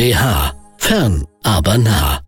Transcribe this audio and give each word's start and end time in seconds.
BH. 0.00 0.54
Fern, 0.78 1.26
aber 1.42 1.76
nah. 1.76 2.22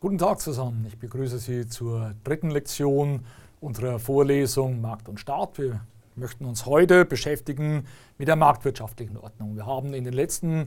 Guten 0.00 0.18
Tag 0.18 0.40
zusammen. 0.40 0.84
Ich 0.88 0.98
begrüße 0.98 1.38
Sie 1.38 1.68
zur 1.68 2.14
dritten 2.24 2.50
Lektion 2.50 3.24
unserer 3.60 4.00
Vorlesung 4.00 4.80
Markt 4.80 5.08
und 5.08 5.20
Staat. 5.20 5.56
Wir 5.58 5.86
möchten 6.16 6.44
uns 6.44 6.66
heute 6.66 7.04
beschäftigen 7.04 7.86
mit 8.18 8.26
der 8.26 8.34
marktwirtschaftlichen 8.34 9.16
Ordnung. 9.18 9.54
Wir 9.54 9.66
haben 9.66 9.94
in 9.94 10.02
den 10.02 10.14
letzten 10.14 10.66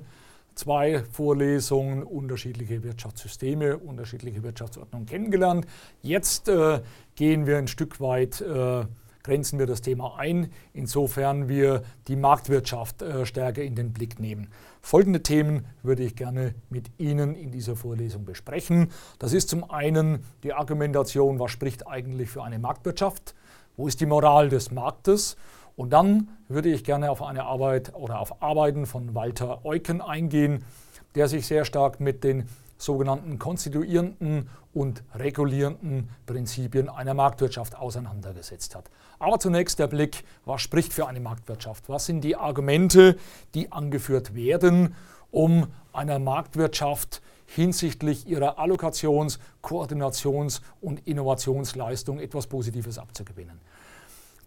zwei 0.54 1.04
Vorlesungen 1.12 2.02
unterschiedliche 2.02 2.84
Wirtschaftssysteme, 2.84 3.76
unterschiedliche 3.76 4.44
Wirtschaftsordnungen 4.44 5.08
kennengelernt. 5.08 5.68
Jetzt 6.02 6.48
äh, 6.48 6.80
gehen 7.16 7.48
wir 7.48 7.58
ein 7.58 7.68
Stück 7.68 8.00
weit 8.00 8.40
äh, 8.40 8.86
grenzen 9.26 9.58
wir 9.58 9.66
das 9.66 9.82
Thema 9.82 10.20
ein, 10.20 10.52
insofern 10.72 11.50
wir 11.50 11.82
die 12.08 12.16
Marktwirtschaft 12.16 13.02
äh, 13.02 13.26
stärker 13.26 13.64
in 13.64 13.74
den 13.74 13.92
Blick 13.92 14.20
nehmen. 14.20 14.50
Folgende 14.82 15.24
Themen 15.24 15.66
würde 15.82 16.04
ich 16.04 16.16
gerne 16.16 16.54
mit 16.70 16.92
Ihnen 17.00 17.34
in 17.34 17.52
dieser 17.52 17.76
Vorlesung 17.76 18.24
besprechen. 18.24 18.92
Das 19.18 19.34
ist 19.34 19.50
zum 19.50 19.70
einen 19.72 20.24
die 20.44 20.54
Argumentation, 20.54 21.40
was 21.40 21.50
spricht 21.50 21.88
eigentlich 21.88 22.30
für 22.30 22.44
eine 22.44 22.60
Marktwirtschaft? 22.60 23.34
Wo 23.76 23.88
ist 23.88 24.00
die 24.00 24.06
Moral 24.06 24.50
des 24.50 24.70
Marktes? 24.70 25.38
Und 25.76 25.90
dann 25.90 26.30
würde 26.48 26.70
ich 26.70 26.84
gerne 26.84 27.10
auf 27.10 27.24
eine 27.24 27.46
Arbeit 27.46 27.96
oder 27.96 28.20
auf 28.20 28.44
Arbeiten 28.44 28.86
von 28.86 29.16
Walter 29.16 29.66
Eucken 29.66 30.02
eingehen, 30.02 30.64
der 31.16 31.28
sich 31.28 31.48
sehr 31.48 31.66
stark 31.66 32.00
mit 32.00 32.24
den 32.24 32.48
sogenannten 32.78 33.40
konstituierenden 33.40 34.50
und 34.74 35.04
regulierenden 35.16 36.10
Prinzipien 36.26 36.90
einer 36.90 37.14
Marktwirtschaft 37.14 37.76
auseinandergesetzt 37.76 38.76
hat. 38.76 38.90
Aber 39.20 39.40
zunächst 39.40 39.80
der 39.80 39.88
Blick, 39.88 40.24
was 40.44 40.62
spricht 40.62 40.94
für 40.94 41.08
eine 41.08 41.20
Marktwirtschaft? 41.22 41.88
Was 41.88 42.06
sind 42.06 42.22
die 42.22 42.36
Argumente, 42.36 43.18
die 43.54 43.72
angeführt 43.72 44.36
werden, 44.36 44.96
um 45.32 45.68
einer 45.94 46.20
Marktwirtschaft 46.20 47.22
hinsichtlich 47.46 48.28
ihrer 48.28 48.60
Allokations-, 48.60 49.40
Koordinations- 49.64 50.62
und 50.82 51.08
Innovationsleistung 51.08 52.20
etwas 52.20 52.48
Positives 52.48 52.98
abzugewinnen? 52.98 53.62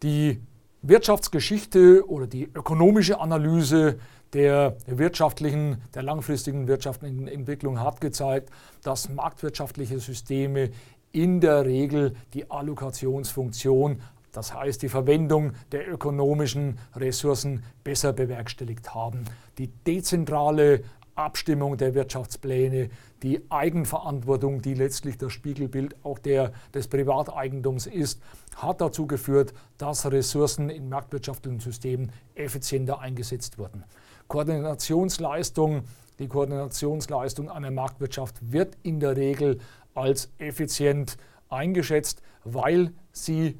Die 0.02 0.40
Wirtschaftsgeschichte 0.82 2.08
oder 2.08 2.26
die 2.26 2.44
ökonomische 2.44 3.20
Analyse 3.20 3.98
der 4.32 4.76
wirtschaftlichen, 4.86 5.78
der 5.94 6.02
langfristigen 6.02 6.68
wirtschaftlichen 6.68 7.28
Entwicklung 7.28 7.80
hat 7.80 8.00
gezeigt, 8.00 8.50
dass 8.82 9.08
marktwirtschaftliche 9.08 9.98
Systeme 9.98 10.70
in 11.12 11.40
der 11.40 11.64
Regel 11.64 12.14
die 12.34 12.50
Allokationsfunktion, 12.50 14.00
das 14.32 14.54
heißt 14.54 14.82
die 14.82 14.88
Verwendung 14.88 15.52
der 15.72 15.90
ökonomischen 15.90 16.78
Ressourcen 16.94 17.64
besser 17.82 18.12
bewerkstelligt 18.12 18.94
haben. 18.94 19.24
Die 19.56 19.68
dezentrale 19.68 20.84
Abstimmung 21.18 21.76
der 21.76 21.94
Wirtschaftspläne, 21.94 22.90
die 23.22 23.42
Eigenverantwortung, 23.50 24.62
die 24.62 24.74
letztlich 24.74 25.18
das 25.18 25.32
Spiegelbild 25.32 25.96
auch 26.04 26.18
der, 26.18 26.52
des 26.72 26.88
Privateigentums 26.88 27.86
ist, 27.86 28.22
hat 28.56 28.80
dazu 28.80 29.06
geführt, 29.06 29.52
dass 29.78 30.10
Ressourcen 30.10 30.70
in 30.70 30.88
marktwirtschaftlichen 30.88 31.60
Systemen 31.60 32.12
effizienter 32.34 33.00
eingesetzt 33.00 33.58
wurden. 33.58 33.84
Koordinationsleistung, 34.28 35.82
die 36.18 36.28
Koordinationsleistung 36.28 37.50
einer 37.50 37.70
Marktwirtschaft 37.70 38.36
wird 38.52 38.76
in 38.82 39.00
der 39.00 39.16
Regel 39.16 39.58
als 39.94 40.30
effizient 40.38 41.16
eingeschätzt, 41.48 42.22
weil 42.44 42.92
sie 43.12 43.58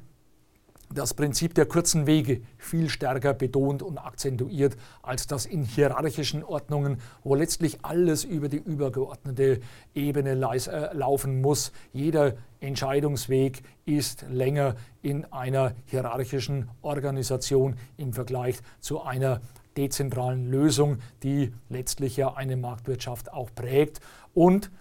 das 0.93 1.13
Prinzip 1.13 1.53
der 1.53 1.65
kurzen 1.65 2.07
Wege 2.07 2.41
viel 2.57 2.89
stärker 2.89 3.33
betont 3.33 3.83
und 3.83 3.97
akzentuiert, 3.97 4.75
als 5.03 5.27
das 5.27 5.45
in 5.45 5.63
hierarchischen 5.63 6.43
Ordnungen, 6.43 6.97
wo 7.23 7.35
letztlich 7.35 7.79
alles 7.83 8.23
über 8.23 8.49
die 8.49 8.57
übergeordnete 8.57 9.61
Ebene 9.93 10.31
äh, 10.31 10.93
laufen 10.93 11.41
muss. 11.41 11.71
Jeder 11.93 12.33
Entscheidungsweg 12.59 13.61
ist 13.85 14.25
länger 14.29 14.75
in 15.01 15.25
einer 15.31 15.73
hierarchischen 15.85 16.69
Organisation 16.81 17.75
im 17.97 18.13
Vergleich 18.13 18.59
zu 18.79 19.01
einer 19.01 19.41
dezentralen 19.77 20.49
Lösung, 20.49 20.97
die 21.23 21.53
letztlich 21.69 22.17
ja 22.17 22.33
eine 22.33 22.57
Marktwirtschaft 22.57 23.31
auch 23.31 23.49
prägt 23.53 24.01
und 24.33 24.71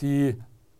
die 0.00 0.36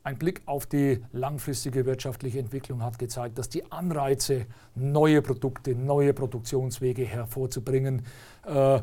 ein 0.07 0.19
Blick 0.19 0.43
auf 0.47 0.67
die 0.67 1.05
langfristige 1.11 1.85
wirtschaftliche 1.85 2.39
Entwicklung 2.39 2.81
hat 2.85 2.97
gezeigt, 2.97 3.39
dass 3.39 3.49
die 3.49 3.73
Anreize, 3.73 4.47
neue 4.77 5.21
Produkte, 5.21 5.75
neue 5.75 6.15
Produktionswege 6.15 7.05
hervorzubringen, 7.05 8.03
äh, 8.47 8.81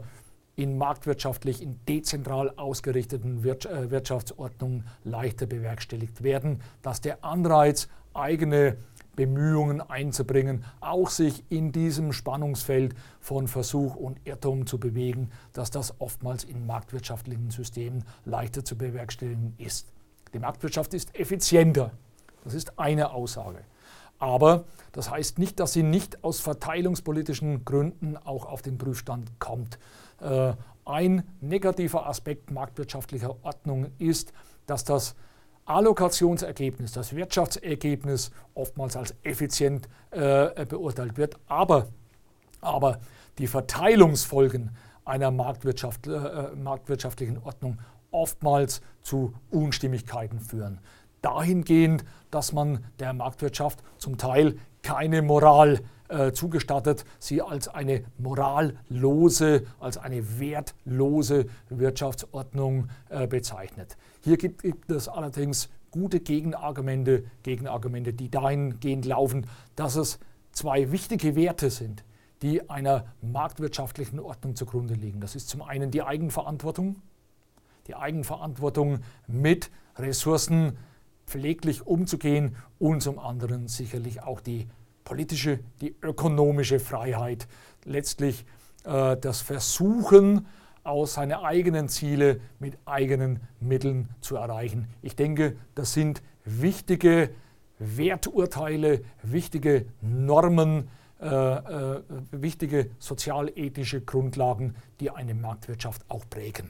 in 0.57 0.77
marktwirtschaftlich, 0.77 1.63
in 1.63 1.79
dezentral 1.87 2.51
ausgerichteten 2.57 3.41
äh, 3.45 3.89
Wirtschaftsordnungen 3.89 4.85
leichter 5.05 5.45
bewerkstelligt 5.45 6.23
werden, 6.23 6.61
dass 6.81 6.99
der 6.99 7.23
Anreiz, 7.23 7.87
eigene 8.13 8.75
Bemühungen 9.15 9.79
einzubringen, 9.79 10.65
auch 10.81 11.09
sich 11.09 11.45
in 11.49 11.71
diesem 11.71 12.11
Spannungsfeld 12.11 12.95
von 13.21 13.47
Versuch 13.47 13.95
und 13.95 14.19
Irrtum 14.25 14.67
zu 14.67 14.77
bewegen, 14.77 15.31
dass 15.53 15.71
das 15.71 16.01
oftmals 16.01 16.43
in 16.43 16.65
marktwirtschaftlichen 16.65 17.49
Systemen 17.49 18.03
leichter 18.25 18.65
zu 18.65 18.77
bewerkstelligen 18.77 19.53
ist. 19.57 19.93
Die 20.33 20.39
Marktwirtschaft 20.39 20.93
ist 20.93 21.15
effizienter. 21.15 21.91
Das 22.43 22.53
ist 22.53 22.77
eine 22.79 23.11
Aussage. 23.11 23.59
Aber 24.19 24.65
das 24.91 25.09
heißt 25.09 25.39
nicht, 25.39 25.59
dass 25.59 25.73
sie 25.73 25.83
nicht 25.83 26.23
aus 26.23 26.39
verteilungspolitischen 26.39 27.65
Gründen 27.65 28.17
auch 28.17 28.45
auf 28.45 28.61
den 28.61 28.77
Prüfstand 28.77 29.39
kommt. 29.39 29.79
Äh, 30.21 30.53
ein 30.85 31.23
negativer 31.41 32.07
Aspekt 32.07 32.51
marktwirtschaftlicher 32.51 33.35
Ordnung 33.43 33.87
ist, 33.97 34.33
dass 34.65 34.83
das 34.83 35.15
Allokationsergebnis, 35.65 36.91
das 36.91 37.15
Wirtschaftsergebnis 37.15 38.31
oftmals 38.53 38.97
als 38.97 39.15
effizient 39.23 39.87
äh, 40.11 40.65
beurteilt 40.65 41.17
wird. 41.17 41.37
Aber, 41.47 41.87
aber 42.59 42.99
die 43.37 43.47
Verteilungsfolgen 43.47 44.75
einer 45.05 45.31
Marktwirtschaft, 45.31 46.07
äh, 46.07 46.49
marktwirtschaftlichen 46.55 47.41
Ordnung 47.43 47.79
oftmals 48.13 48.81
zu 49.01 49.33
Unstimmigkeiten 49.49 50.39
führen. 50.39 50.79
Dahingehend, 51.21 52.03
dass 52.31 52.51
man 52.53 52.83
der 52.99 53.13
Marktwirtschaft 53.13 53.83
zum 53.97 54.17
Teil 54.17 54.57
keine 54.81 55.21
Moral 55.21 55.79
äh, 56.09 56.31
zugestattet, 56.31 57.05
sie 57.17 57.41
als 57.41 57.67
eine 57.67 58.03
morallose, 58.17 59.63
als 59.79 59.97
eine 59.97 60.39
wertlose 60.39 61.45
Wirtschaftsordnung 61.69 62.89
äh, 63.09 63.25
bezeichnet. 63.25 63.97
Hier 64.21 64.37
gibt, 64.37 64.61
gibt 64.63 64.91
es 64.91 65.07
allerdings 65.07 65.69
gute 65.91 66.19
Gegenargumente, 66.19 67.23
Gegenargumente, 67.43 68.13
die 68.13 68.29
dahingehend 68.29 69.05
laufen, 69.05 69.47
dass 69.75 69.95
es 69.95 70.19
zwei 70.51 70.91
wichtige 70.91 71.35
Werte 71.35 71.69
sind, 71.69 72.03
die 72.41 72.69
einer 72.69 73.05
marktwirtschaftlichen 73.21 74.19
Ordnung 74.19 74.55
zugrunde 74.55 74.95
liegen. 74.95 75.21
Das 75.21 75.35
ist 75.35 75.49
zum 75.49 75.61
einen 75.61 75.91
die 75.91 76.03
Eigenverantwortung 76.03 76.97
die 77.87 77.95
Eigenverantwortung 77.95 78.99
mit 79.27 79.69
Ressourcen 79.97 80.77
pfleglich 81.25 81.85
umzugehen 81.85 82.55
und 82.79 83.01
zum 83.01 83.19
anderen 83.19 83.67
sicherlich 83.67 84.23
auch 84.23 84.41
die 84.41 84.67
politische, 85.03 85.59
die 85.81 85.95
ökonomische 86.01 86.79
Freiheit, 86.79 87.47
letztlich 87.85 88.45
äh, 88.85 89.17
das 89.17 89.41
Versuchen, 89.41 90.47
aus 90.83 91.13
seine 91.13 91.43
eigenen 91.43 91.87
Ziele 91.87 92.41
mit 92.59 92.77
eigenen 92.85 93.39
Mitteln 93.61 94.09
zu 94.19 94.35
erreichen. 94.35 94.87
Ich 95.01 95.15
denke, 95.15 95.55
das 95.75 95.93
sind 95.93 96.21
wichtige 96.43 97.29
Werturteile, 97.79 99.01
wichtige 99.21 99.85
Normen, 100.01 100.89
äh, 101.21 101.27
äh, 101.27 102.01
wichtige 102.31 102.89
sozialethische 102.99 104.01
Grundlagen, 104.01 104.75
die 104.99 105.09
eine 105.09 105.33
Marktwirtschaft 105.33 106.03
auch 106.09 106.25
prägen. 106.29 106.69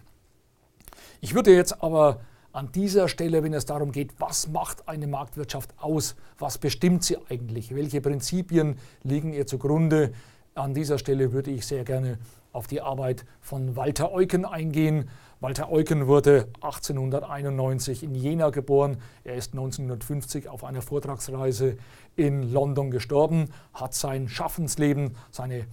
Ich 1.24 1.34
würde 1.34 1.56
jetzt 1.56 1.81
aber 1.81 2.20
an 2.52 2.74
dieser 2.74 3.08
Stelle, 3.08 3.44
wenn 3.44 3.54
es 3.54 3.64
darum 3.64 3.94
geht, 3.94 4.12
was 4.20 4.50
macht 4.50 4.90
eine 4.90 5.08
Marktwirtschaft 5.08 5.74
aus, 5.78 6.18
was 6.38 6.58
bestimmt 6.58 7.06
sie 7.06 7.16
eigentlich, 7.30 7.74
welche 7.74 8.02
Prinzipien 8.02 8.78
liegen 9.04 9.31
ihr 9.31 9.48
zugrunde, 9.48 10.12
an 10.54 10.74
dieser 10.74 10.98
Stelle 10.98 11.31
würde 11.31 11.50
ich 11.50 11.66
sehr 11.66 11.86
gerne 11.86 12.18
auf 12.52 12.68
die 12.68 12.81
Arbeit 12.81 13.24
von 13.40 13.78
Walter 13.78 14.12
Eucken 14.12 14.44
eingehen. 14.44 15.10
Walter 15.40 15.72
Eucken 15.72 16.08
wurde 16.08 16.50
1891 16.56 18.04
in 18.04 18.16
Jena 18.16 18.50
geboren. 18.50 18.98
Er 19.24 19.36
ist 19.36 19.54
1950 19.54 20.50
auf 20.50 20.66
einer 20.66 20.81
Vortragsreise 20.81 21.78
in 22.18 22.52
London 22.52 22.92
gestorben, 22.92 23.48
hat 23.74 23.94
sein 23.94 24.28
Schaffensleben, 24.28 25.16
seine 25.31 25.68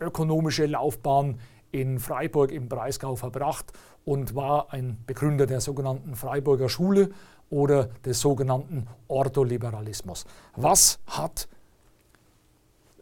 ökonomische 0.00 0.64
Laufbahn 0.64 1.38
in 1.70 1.98
Freiburg 1.98 2.50
im 2.50 2.68
Breisgau 2.68 3.16
verbracht 3.16 3.72
und 4.04 4.34
war 4.34 4.72
ein 4.72 4.98
Begründer 5.06 5.46
der 5.46 5.60
sogenannten 5.60 6.16
Freiburger 6.16 6.68
Schule 6.68 7.10
oder 7.50 7.86
des 8.04 8.20
sogenannten 8.20 8.86
Ordoliberalismus. 9.08 10.24
Was 10.56 10.98
hat 11.06 11.48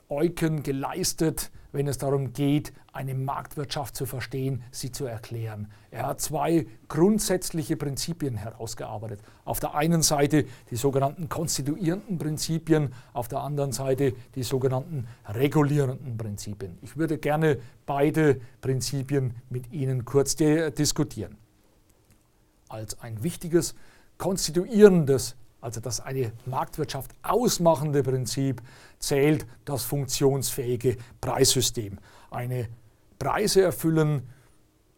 Eucken 0.08 0.62
geleistet, 0.62 1.50
wenn 1.76 1.86
es 1.86 1.98
darum 1.98 2.32
geht, 2.32 2.72
eine 2.92 3.14
Marktwirtschaft 3.14 3.94
zu 3.94 4.06
verstehen, 4.06 4.62
sie 4.70 4.90
zu 4.90 5.04
erklären. 5.04 5.70
Er 5.90 6.06
hat 6.06 6.20
zwei 6.20 6.66
grundsätzliche 6.88 7.76
Prinzipien 7.76 8.36
herausgearbeitet. 8.36 9.20
Auf 9.44 9.60
der 9.60 9.74
einen 9.74 10.02
Seite 10.02 10.46
die 10.70 10.76
sogenannten 10.76 11.28
konstituierenden 11.28 12.18
Prinzipien, 12.18 12.92
auf 13.12 13.28
der 13.28 13.40
anderen 13.40 13.72
Seite 13.72 14.14
die 14.34 14.42
sogenannten 14.42 15.06
regulierenden 15.26 16.16
Prinzipien. 16.16 16.78
Ich 16.82 16.96
würde 16.96 17.18
gerne 17.18 17.58
beide 17.84 18.40
Prinzipien 18.60 19.34
mit 19.50 19.72
Ihnen 19.72 20.04
kurz 20.04 20.34
diskutieren. 20.34 21.36
Als 22.68 22.98
ein 23.00 23.22
wichtiges 23.22 23.74
konstituierendes 24.18 25.36
also 25.66 25.80
das 25.80 25.98
eine 25.98 26.30
Marktwirtschaft 26.44 27.10
ausmachende 27.24 28.04
Prinzip, 28.04 28.62
zählt 29.00 29.44
das 29.64 29.82
funktionsfähige 29.82 30.96
Preissystem. 31.20 31.98
Eine 32.30 32.68
Preise 33.18 33.62
erfüllen 33.62 34.22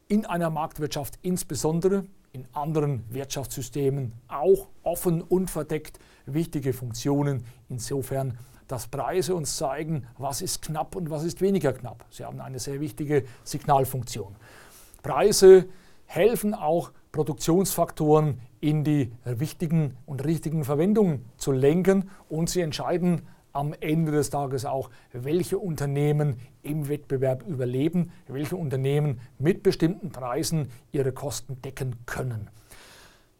in 0.08 0.26
einer 0.26 0.50
Marktwirtschaft 0.50 1.18
insbesondere, 1.22 2.04
in 2.32 2.46
anderen 2.52 3.02
Wirtschaftssystemen 3.08 4.12
auch 4.28 4.68
offen 4.82 5.22
und 5.22 5.50
verdeckt 5.50 5.98
wichtige 6.26 6.74
Funktionen. 6.74 7.46
Insofern, 7.70 8.36
dass 8.66 8.88
Preise 8.88 9.34
uns 9.34 9.56
zeigen, 9.56 10.06
was 10.18 10.42
ist 10.42 10.60
knapp 10.60 10.96
und 10.96 11.08
was 11.08 11.24
ist 11.24 11.40
weniger 11.40 11.72
knapp. 11.72 12.04
Sie 12.10 12.26
haben 12.26 12.42
eine 12.42 12.58
sehr 12.58 12.78
wichtige 12.78 13.24
Signalfunktion. 13.42 14.36
Preise 15.02 15.66
helfen 16.04 16.52
auch 16.52 16.92
Produktionsfaktoren 17.10 18.42
in 18.60 18.84
die 18.84 19.12
wichtigen 19.24 19.96
und 20.06 20.24
richtigen 20.24 20.64
Verwendungen 20.64 21.24
zu 21.36 21.52
lenken 21.52 22.10
und 22.28 22.50
sie 22.50 22.60
entscheiden 22.60 23.22
am 23.52 23.74
Ende 23.80 24.12
des 24.12 24.30
Tages 24.30 24.64
auch, 24.64 24.90
welche 25.12 25.58
Unternehmen 25.58 26.36
im 26.62 26.88
Wettbewerb 26.88 27.46
überleben, 27.46 28.12
welche 28.28 28.56
Unternehmen 28.56 29.20
mit 29.38 29.62
bestimmten 29.62 30.10
Preisen 30.10 30.68
ihre 30.92 31.12
Kosten 31.12 31.60
decken 31.62 31.96
können. 32.06 32.50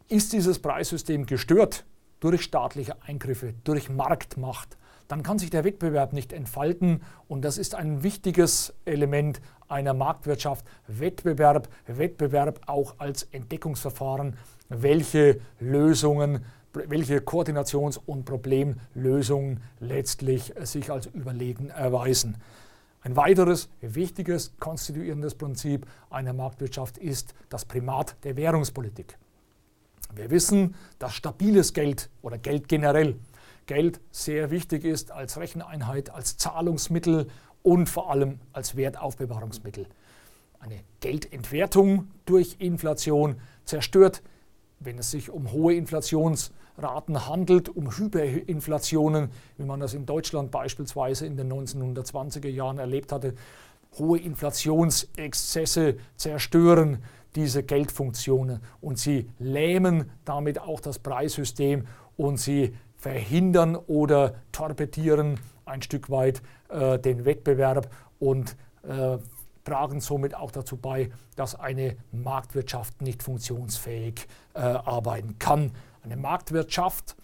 Ist 0.07 0.33
dieses 0.33 0.59
Preissystem 0.59 1.25
gestört 1.25 1.85
durch 2.19 2.41
staatliche 2.41 3.01
Eingriffe, 3.03 3.53
durch 3.63 3.89
Marktmacht, 3.89 4.77
dann 5.09 5.23
kann 5.23 5.39
sich 5.39 5.49
der 5.49 5.63
Wettbewerb 5.63 6.13
nicht 6.13 6.31
entfalten 6.31 7.01
und 7.27 7.43
das 7.43 7.57
ist 7.57 7.73
ein 7.75 8.03
wichtiges 8.03 8.75
Element 8.85 9.41
einer 9.67 9.95
Marktwirtschaft. 9.95 10.65
Wettbewerb, 10.87 11.67
Wettbewerb 11.87 12.61
auch 12.67 12.95
als 12.99 13.23
Entdeckungsverfahren, 13.23 14.37
welche 14.69 15.41
Lösungen, 15.59 16.45
welche 16.73 17.17
Koordinations- 17.21 17.99
und 18.05 18.23
Problemlösungen 18.25 19.61
letztlich 19.79 20.53
sich 20.61 20.91
als 20.91 21.07
überlegen 21.07 21.71
erweisen. 21.71 22.37
Ein 23.01 23.15
weiteres 23.15 23.69
wichtiges 23.81 24.53
konstituierendes 24.59 25.33
Prinzip 25.33 25.87
einer 26.11 26.33
Marktwirtschaft 26.33 26.99
ist 26.99 27.33
das 27.49 27.65
Primat 27.65 28.15
der 28.23 28.37
Währungspolitik. 28.37 29.17
Wir 30.13 30.29
wissen, 30.29 30.75
dass 30.99 31.15
stabiles 31.15 31.73
Geld 31.73 32.09
oder 32.21 32.37
Geld 32.37 32.67
generell 32.67 33.15
Geld 33.69 34.01
sehr 34.09 34.49
wichtig 34.49 34.83
ist 34.83 35.11
als 35.11 35.37
Recheneinheit, 35.37 36.09
als 36.09 36.37
Zahlungsmittel 36.37 37.27
und 37.61 37.87
vor 37.87 38.09
allem 38.09 38.39
als 38.51 38.75
Wertaufbewahrungsmittel. 38.75 39.85
Eine 40.59 40.79
Geldentwertung 41.01 42.07
durch 42.25 42.55
Inflation 42.57 43.35
zerstört, 43.65 44.23
wenn 44.79 44.97
es 44.97 45.11
sich 45.11 45.29
um 45.29 45.51
hohe 45.51 45.75
Inflationsraten 45.75 47.27
handelt, 47.27 47.69
um 47.69 47.95
Hyperinflationen, 47.95 49.29
wie 49.57 49.65
man 49.65 49.79
das 49.79 49.93
in 49.93 50.07
Deutschland 50.07 50.49
beispielsweise 50.49 51.27
in 51.27 51.37
den 51.37 51.53
1920er 51.53 52.49
Jahren 52.49 52.79
erlebt 52.79 53.11
hatte. 53.11 53.35
Hohe 53.99 54.17
Inflationsexzesse 54.17 55.97
zerstören 56.15 57.03
diese 57.35 57.61
Geldfunktionen 57.61 58.61
und 58.81 58.97
sie 58.97 59.29
lähmen 59.37 60.09
damit 60.25 60.59
auch 60.59 60.79
das 60.79 60.97
Preissystem 60.97 61.85
und 62.17 62.37
sie 62.37 62.73
verhindern 62.99 63.75
oder 63.75 64.35
torpedieren 64.51 65.39
ein 65.65 65.81
Stück 65.81 66.09
weit 66.09 66.41
äh, 66.69 66.99
den 66.99 67.25
Wettbewerb 67.25 67.89
und 68.19 68.57
äh, 68.83 69.17
tragen 69.63 70.01
somit 70.01 70.35
auch 70.35 70.51
dazu 70.51 70.77
bei, 70.77 71.09
dass 71.35 71.55
eine 71.55 71.95
Marktwirtschaft 72.11 73.01
nicht 73.01 73.23
funktionsfähig 73.23 74.27
äh, 74.53 74.59
arbeiten 74.59 75.39
kann. 75.39 75.71
Eine 76.03 76.17
Marktwirtschaft, 76.17 77.15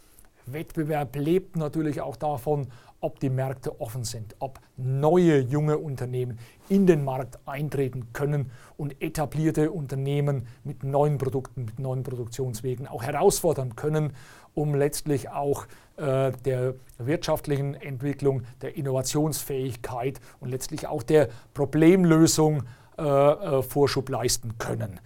Wettbewerb 0.46 1.16
lebt 1.16 1.56
natürlich 1.56 2.02
auch 2.02 2.16
davon, 2.16 2.68
ob 3.02 3.20
die 3.20 3.30
Märkte 3.30 3.82
offen 3.82 4.04
sind, 4.04 4.36
ob 4.40 4.60
neue 4.78 5.40
junge 5.40 5.78
Unternehmen 5.78 6.40
in 6.70 6.88
den 6.88 7.04
Markt 7.04 7.40
eintreten 7.46 8.14
können 8.14 8.52
und 8.78 9.02
etablierte 9.02 9.72
Unternehmen 9.72 10.48
mit 10.64 10.84
neuen 10.84 11.18
Produkten, 11.18 11.66
mit 11.66 11.80
neuen 11.80 12.04
Produktionswegen 12.04 12.88
auch 12.88 13.04
herausfordern 13.04 13.76
können, 13.76 14.14
um 14.56 14.74
letztlich 14.74 15.30
auch 15.30 15.68
äh, 15.98 16.32
der 16.44 16.74
wirtschaftlichen 16.98 17.76
Entwicklung, 17.76 18.44
der 18.62 18.76
Innovationsfähigkeit 18.76 20.20
und 20.40 20.50
letztlich 20.50 20.88
auch 20.88 21.04
der 21.04 21.30
Problemlösung 21.54 22.64
äh, 22.98 23.04
äh, 23.04 23.62
Vorschub 23.62 24.10
leisten 24.10 24.58
können. 24.58 25.00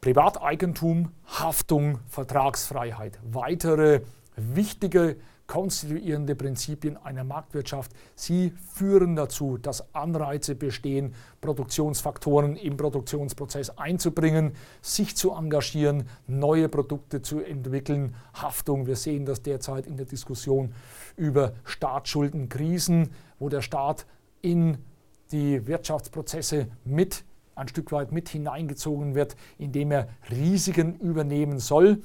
Privateigentum, 0.00 1.10
Haftung, 1.26 1.98
Vertragsfreiheit, 2.08 3.18
weitere 3.22 4.00
wichtige 4.36 5.16
konstituierende 5.46 6.34
Prinzipien 6.34 6.96
einer 6.96 7.24
Marktwirtschaft. 7.24 7.92
Sie 8.14 8.52
führen 8.72 9.14
dazu, 9.14 9.58
dass 9.58 9.94
Anreize 9.94 10.54
bestehen, 10.54 11.14
Produktionsfaktoren 11.40 12.56
im 12.56 12.76
Produktionsprozess 12.76 13.70
einzubringen, 13.70 14.52
sich 14.80 15.16
zu 15.16 15.32
engagieren, 15.32 16.08
neue 16.26 16.68
Produkte 16.68 17.20
zu 17.22 17.40
entwickeln. 17.40 18.14
Haftung, 18.34 18.86
wir 18.86 18.96
sehen 18.96 19.26
das 19.26 19.42
derzeit 19.42 19.86
in 19.86 19.96
der 19.96 20.06
Diskussion 20.06 20.74
über 21.16 21.52
Staatsschuldenkrisen, 21.64 23.10
wo 23.38 23.48
der 23.48 23.60
Staat 23.60 24.06
in 24.40 24.78
die 25.30 25.66
Wirtschaftsprozesse 25.66 26.68
mit 26.84 27.24
ein 27.54 27.68
Stück 27.68 27.92
weit 27.92 28.12
mit 28.12 28.28
hineingezogen 28.28 29.14
wird, 29.14 29.36
indem 29.58 29.92
er 29.92 30.08
Risiken 30.30 30.98
übernehmen 30.98 31.58
soll. 31.58 32.02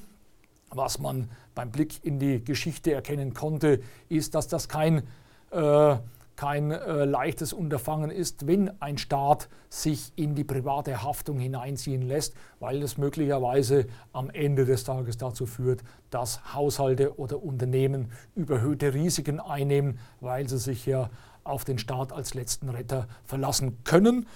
Was 0.70 0.98
man 0.98 1.28
beim 1.54 1.70
Blick 1.70 2.04
in 2.04 2.18
die 2.18 2.44
Geschichte 2.44 2.92
erkennen 2.92 3.34
konnte, 3.34 3.80
ist, 4.08 4.34
dass 4.34 4.46
das 4.46 4.68
kein, 4.68 5.02
äh, 5.50 5.96
kein 6.36 6.70
äh, 6.70 7.04
leichtes 7.04 7.52
Unterfangen 7.52 8.10
ist, 8.10 8.46
wenn 8.46 8.70
ein 8.80 8.96
Staat 8.96 9.48
sich 9.68 10.12
in 10.14 10.34
die 10.34 10.44
private 10.44 11.02
Haftung 11.02 11.38
hineinziehen 11.38 12.02
lässt, 12.02 12.34
weil 12.60 12.82
es 12.82 12.98
möglicherweise 12.98 13.86
am 14.12 14.30
Ende 14.30 14.64
des 14.64 14.84
Tages 14.84 15.18
dazu 15.18 15.44
führt, 15.44 15.82
dass 16.10 16.54
Haushalte 16.54 17.18
oder 17.18 17.42
Unternehmen 17.42 18.12
überhöhte 18.36 18.94
Risiken 18.94 19.40
einnehmen, 19.40 19.98
weil 20.20 20.48
sie 20.48 20.58
sich 20.58 20.86
ja 20.86 21.10
auf 21.42 21.64
den 21.64 21.78
Staat 21.78 22.12
als 22.12 22.34
letzten 22.34 22.68
Retter 22.68 23.08
verlassen 23.24 23.82
können. 23.84 24.26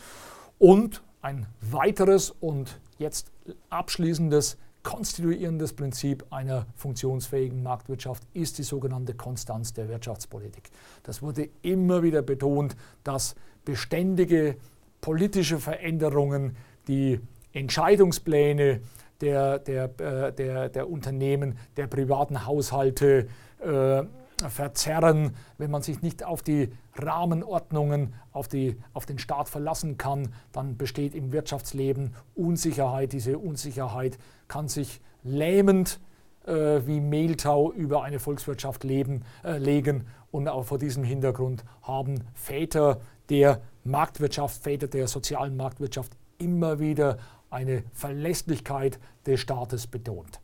Und 0.59 1.03
ein 1.23 1.47
weiteres 1.61 2.31
und 2.31 2.81
jetzt 2.99 3.33
abschließendes 3.71 4.59
konstituierendes 4.85 5.73
Prinzip 5.73 6.25
einer 6.31 6.67
funktionsfähigen 6.77 7.63
Marktwirtschaft 7.65 8.23
ist 8.35 8.59
die 8.59 8.63
sogenannte 8.63 9.15
Konstanz 9.15 9.73
der 9.73 9.89
Wirtschaftspolitik. 9.89 10.71
Das 11.03 11.23
wurde 11.23 11.49
immer 11.63 12.05
wieder 12.05 12.23
betont, 12.23 12.77
dass 13.03 13.35
beständige 13.65 14.57
politische 15.01 15.59
Veränderungen, 15.59 16.57
die 16.87 17.19
Entscheidungspläne 17.53 18.81
der, 19.21 19.59
der, 19.59 19.85
äh, 20.01 20.33
der, 20.33 20.69
der 20.69 20.89
Unternehmen, 20.89 21.59
der 21.77 21.87
privaten 21.87 22.47
Haushalte 22.47 23.29
äh, 23.61 24.03
verzerren, 24.51 25.35
wenn 25.59 25.71
man 25.71 25.83
sich 25.83 26.03
nicht 26.03 26.25
auf 26.25 26.43
die 26.43 26.71
Rahmenordnungen, 26.95 28.15
auf, 28.33 28.49
die, 28.49 28.77
auf 28.93 29.07
den 29.07 29.19
Staat 29.19 29.49
verlassen 29.49 29.99
kann, 29.99 30.33
dann 30.53 30.77
besteht 30.77 31.15
im 31.15 31.33
Wirtschaftsleben 31.33 32.15
Unsicherheit. 32.35 33.13
Diese 33.13 33.39
Unsicherheit 33.39 34.19
kann 34.49 34.69
sich 34.69 35.01
lähmend 35.23 36.01
äh, 36.47 36.87
wie 36.87 37.01
Mehltau 37.01 37.73
über 37.73 38.03
eine 38.03 38.19
Volkswirtschaft 38.19 38.85
leben, 38.85 39.23
äh, 39.45 39.59
legen. 39.59 40.07
Und 40.31 40.49
auch 40.49 40.65
vor 40.65 40.79
diesem 40.79 41.05
Hintergrund 41.05 41.65
haben 41.83 42.23
Väter 42.35 43.01
der 43.31 43.63
Marktwirtschaft, 43.85 44.63
Väter 44.63 44.89
der 44.89 45.09
sozialen 45.09 45.57
Marktwirtschaft 45.57 46.17
immer 46.39 46.79
wieder 46.81 47.19
eine 47.51 47.85
Verlässlichkeit 47.93 48.99
des 49.27 49.41
Staates 49.41 49.87
betont. 49.87 50.41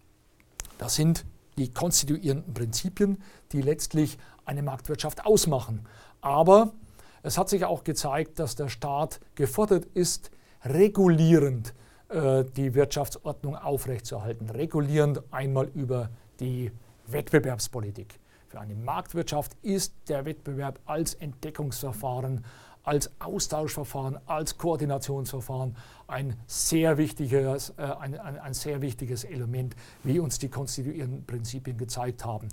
Das 0.78 0.94
sind 0.94 1.26
die 1.60 1.70
konstituierenden 1.70 2.54
Prinzipien, 2.54 3.22
die 3.52 3.60
letztlich 3.60 4.18
eine 4.46 4.62
Marktwirtschaft 4.62 5.26
ausmachen. 5.26 5.86
Aber 6.22 6.72
es 7.22 7.36
hat 7.36 7.50
sich 7.50 7.66
auch 7.66 7.84
gezeigt, 7.84 8.38
dass 8.38 8.56
der 8.56 8.70
Staat 8.70 9.20
gefordert 9.34 9.84
ist, 9.92 10.30
regulierend 10.64 11.74
äh, 12.08 12.44
die 12.56 12.74
Wirtschaftsordnung 12.74 13.56
aufrechtzuerhalten. 13.56 14.48
Regulierend 14.48 15.22
einmal 15.30 15.68
über 15.74 16.08
die 16.40 16.72
Wettbewerbspolitik. 17.06 18.18
Für 18.48 18.60
eine 18.60 18.74
Marktwirtschaft 18.74 19.52
ist 19.60 19.92
der 20.08 20.24
Wettbewerb 20.24 20.80
als 20.86 21.12
Entdeckungsverfahren 21.14 22.42
als 22.82 23.10
Austauschverfahren, 23.18 24.18
als 24.26 24.56
Koordinationsverfahren 24.56 25.76
ein 26.06 26.36
sehr 26.46 26.98
wichtiges, 26.98 27.70
äh, 27.76 27.82
ein, 27.82 28.18
ein, 28.18 28.38
ein, 28.38 28.54
sehr 28.54 28.80
wichtiges 28.80 29.24
Element, 29.24 29.76
wie 30.02 30.18
uns 30.18 30.38
die 30.38 30.48
konstituierenden 30.48 31.24
Prinzipien 31.24 31.76
gezeigt 31.76 32.24
haben. 32.24 32.48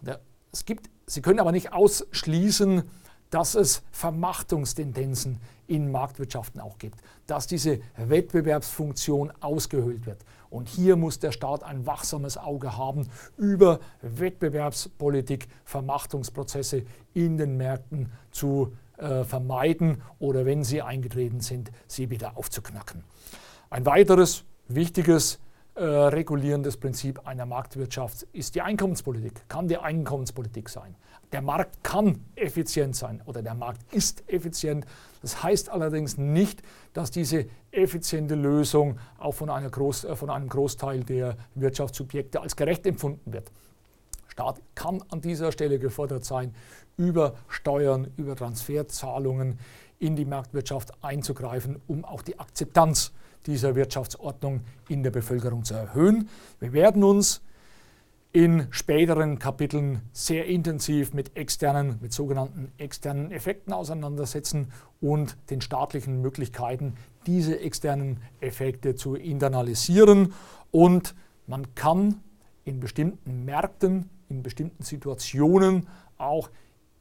Und 0.00 0.18
es 0.52 0.64
gibt, 0.64 0.88
Sie 1.06 1.20
können 1.20 1.40
aber 1.40 1.52
nicht 1.52 1.72
ausschließen, 1.72 2.82
dass 3.30 3.56
es 3.56 3.82
Vermachtungstendenzen 3.90 5.40
in 5.66 5.90
Marktwirtschaften 5.90 6.60
auch 6.60 6.78
gibt, 6.78 7.00
dass 7.26 7.46
diese 7.46 7.80
Wettbewerbsfunktion 7.96 9.32
ausgehöhlt 9.40 10.06
wird. 10.06 10.24
Und 10.50 10.68
hier 10.68 10.94
muss 10.94 11.18
der 11.18 11.32
Staat 11.32 11.64
ein 11.64 11.84
wachsames 11.84 12.38
Auge 12.38 12.76
haben, 12.76 13.08
über 13.36 13.80
Wettbewerbspolitik 14.02 15.48
Vermachtungsprozesse 15.64 16.84
in 17.12 17.36
den 17.36 17.56
Märkten 17.56 18.12
zu 18.30 18.72
äh, 18.98 19.24
vermeiden 19.24 20.02
oder 20.18 20.46
wenn 20.46 20.64
sie 20.64 20.82
eingetreten 20.82 21.40
sind, 21.40 21.70
sie 21.86 22.10
wieder 22.10 22.36
aufzuknacken. 22.36 23.04
Ein 23.70 23.86
weiteres 23.86 24.44
wichtiges 24.68 25.40
äh, 25.74 25.82
regulierendes 25.82 26.76
Prinzip 26.76 27.26
einer 27.26 27.46
Marktwirtschaft 27.46 28.22
ist 28.32 28.54
die 28.54 28.62
Einkommenspolitik, 28.62 29.48
kann 29.48 29.66
die 29.66 29.76
Einkommenspolitik 29.76 30.68
sein. 30.68 30.94
Der 31.32 31.42
Markt 31.42 31.82
kann 31.82 32.24
effizient 32.36 32.94
sein 32.94 33.20
oder 33.26 33.42
der 33.42 33.54
Markt 33.54 33.92
ist 33.92 34.22
effizient. 34.28 34.86
Das 35.20 35.42
heißt 35.42 35.70
allerdings 35.70 36.16
nicht, 36.16 36.62
dass 36.92 37.10
diese 37.10 37.46
effiziente 37.72 38.36
Lösung 38.36 39.00
auch 39.18 39.32
von, 39.32 39.48
Groß, 39.48 40.04
äh, 40.04 40.14
von 40.14 40.30
einem 40.30 40.48
Großteil 40.48 41.02
der 41.02 41.36
Wirtschaftssubjekte 41.56 42.40
als 42.40 42.54
gerecht 42.54 42.86
empfunden 42.86 43.32
wird. 43.32 43.50
Staat 44.34 44.60
kann 44.74 45.00
an 45.10 45.20
dieser 45.20 45.52
Stelle 45.52 45.78
gefordert 45.78 46.24
sein, 46.24 46.56
über 46.96 47.36
Steuern, 47.46 48.08
über 48.16 48.34
Transferzahlungen 48.34 49.60
in 50.00 50.16
die 50.16 50.24
Marktwirtschaft 50.24 50.92
einzugreifen, 51.04 51.80
um 51.86 52.04
auch 52.04 52.20
die 52.20 52.40
Akzeptanz 52.40 53.12
dieser 53.46 53.76
Wirtschaftsordnung 53.76 54.62
in 54.88 55.04
der 55.04 55.12
Bevölkerung 55.12 55.62
zu 55.62 55.74
erhöhen. 55.74 56.28
Wir 56.58 56.72
werden 56.72 57.04
uns 57.04 57.42
in 58.32 58.66
späteren 58.70 59.38
Kapiteln 59.38 60.02
sehr 60.12 60.46
intensiv 60.46 61.14
mit 61.14 61.36
externen, 61.36 62.00
mit 62.00 62.12
sogenannten 62.12 62.72
externen 62.76 63.30
Effekten 63.30 63.72
auseinandersetzen 63.72 64.72
und 65.00 65.36
den 65.50 65.60
staatlichen 65.60 66.20
Möglichkeiten, 66.20 66.96
diese 67.28 67.60
externen 67.60 68.18
Effekte 68.40 68.96
zu 68.96 69.14
internalisieren. 69.14 70.34
Und 70.72 71.14
man 71.46 71.76
kann 71.76 72.20
in 72.64 72.80
bestimmten 72.80 73.44
Märkten, 73.44 74.10
in 74.34 74.42
bestimmten 74.42 74.82
Situationen 74.82 75.88
auch 76.18 76.50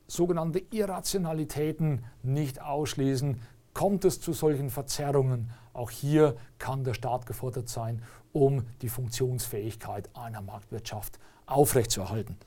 sogenannte 0.08 0.62
Irrationalitäten 0.72 2.06
nicht 2.22 2.62
ausschließen. 2.62 3.42
Kommt 3.74 4.06
es 4.06 4.22
zu 4.22 4.34
solchen 4.34 4.70
Verzerrungen, 4.70 5.50
auch 5.74 5.90
hier 5.90 6.36
kann 6.60 6.84
der 6.84 6.94
Staat 6.94 7.26
gefordert 7.26 7.70
sein, 7.70 8.04
um 8.32 8.66
die 8.82 8.90
Funktionsfähigkeit 8.90 10.10
einer 10.14 10.42
Marktwirtschaft 10.42 11.18
aufrechtzuerhalten. 11.48 12.38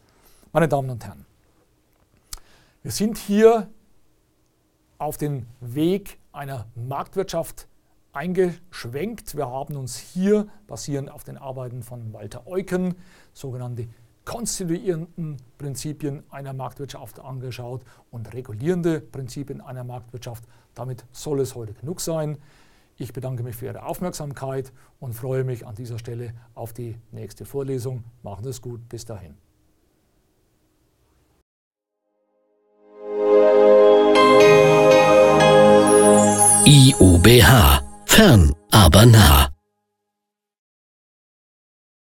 Meine 0.52 0.68
Damen 0.68 0.90
und 0.90 1.04
Herren, 1.04 1.26
wir 2.82 2.92
sind 2.92 3.18
hier 3.18 3.68
auf 4.98 5.16
den 5.16 5.46
Weg 5.60 6.18
einer 6.32 6.66
Marktwirtschaft 6.76 7.66
eingeschwenkt. 8.12 9.36
Wir 9.36 9.48
haben 9.48 9.76
uns 9.76 9.98
hier, 9.98 10.46
basierend 10.68 11.10
auf 11.10 11.24
den 11.24 11.36
Arbeiten 11.36 11.82
von 11.82 12.12
Walter 12.12 12.46
Eucken, 12.46 12.94
sogenannte 13.32 13.88
konstituierenden 14.26 15.38
Prinzipien 15.56 16.24
einer 16.30 16.52
Marktwirtschaft 16.52 17.20
angeschaut 17.20 17.82
und 18.10 18.34
regulierende 18.34 19.00
Prinzipien 19.00 19.62
einer 19.62 19.84
Marktwirtschaft. 19.84 20.44
Damit 20.74 21.06
soll 21.12 21.40
es 21.40 21.54
heute 21.54 21.72
genug 21.72 22.02
sein. 22.02 22.36
Ich 22.98 23.12
bedanke 23.14 23.42
mich 23.42 23.56
für 23.56 23.66
Ihre 23.66 23.84
Aufmerksamkeit 23.84 24.72
und 25.00 25.14
freue 25.14 25.44
mich 25.44 25.66
an 25.66 25.74
dieser 25.74 25.98
Stelle 25.98 26.34
auf 26.54 26.72
die 26.72 26.96
nächste 27.12 27.46
Vorlesung. 27.46 28.04
Machen 28.22 28.44
Sie 28.44 28.50
es 28.50 28.60
gut, 28.60 28.86
bis 28.88 29.04
dahin. 29.04 29.36
IUBH. 36.66 37.82
Fern, 38.06 38.54
aber 38.70 39.06
nah. 39.06 39.55